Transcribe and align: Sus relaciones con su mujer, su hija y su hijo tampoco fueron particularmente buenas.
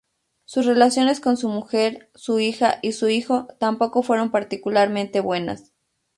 Sus 0.45 0.65
relaciones 0.65 1.19
con 1.19 1.37
su 1.37 1.47
mujer, 1.47 2.09
su 2.15 2.39
hija 2.39 2.79
y 2.81 2.93
su 2.93 3.07
hijo 3.09 3.45
tampoco 3.59 4.01
fueron 4.01 4.31
particularmente 4.31 5.19
buenas. 5.19 5.73